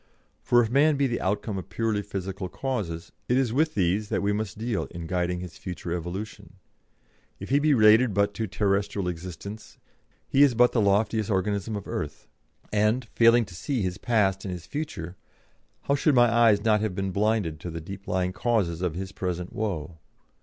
[0.41, 4.23] For if man be the outcome of purely physical causes, it is with these that
[4.23, 6.53] we must deal in guiding his future evolution.
[7.39, 9.77] If he be related but to terrestrial existence,
[10.27, 12.27] he is but the loftiest organism of earth;
[12.73, 15.17] and, failing to see his past and his future,
[15.81, 18.95] how should my eyes not have been then blinded to the deep lying causes of
[18.95, 19.99] his present woe?